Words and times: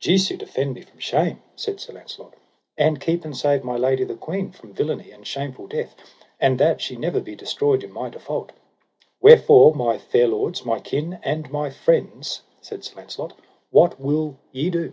Jesu 0.00 0.36
defend 0.36 0.74
me 0.74 0.80
from 0.80 0.98
shame, 0.98 1.40
said 1.54 1.78
Sir 1.78 1.92
Launcelot, 1.92 2.34
and 2.76 3.00
keep 3.00 3.24
and 3.24 3.36
save 3.36 3.62
my 3.62 3.76
lady 3.76 4.02
the 4.02 4.16
queen 4.16 4.50
from 4.50 4.72
villainy 4.72 5.12
and 5.12 5.24
shameful 5.24 5.68
death, 5.68 5.94
and 6.40 6.58
that 6.58 6.80
she 6.80 6.96
never 6.96 7.20
be 7.20 7.36
destroyed 7.36 7.84
in 7.84 7.92
my 7.92 8.08
default; 8.08 8.50
wherefore 9.20 9.76
my 9.76 9.96
fair 9.96 10.26
lords, 10.26 10.64
my 10.64 10.80
kin, 10.80 11.20
and 11.22 11.52
my 11.52 11.70
friends, 11.70 12.42
said 12.60 12.82
Sir 12.82 12.96
Launcelot, 12.96 13.34
what 13.70 14.00
will 14.00 14.36
ye 14.50 14.70
do? 14.70 14.92